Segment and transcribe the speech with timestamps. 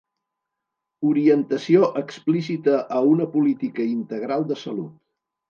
[1.09, 4.99] Orientació explícita a una política integral de salut.